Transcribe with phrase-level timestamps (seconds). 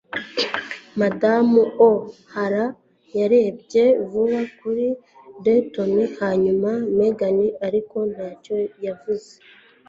[0.99, 2.65] Madamu O'Hara
[3.17, 4.87] yarebye vuba kuri
[5.45, 9.31] Denton hanyuma Megan, ariko ntacyo yavuze.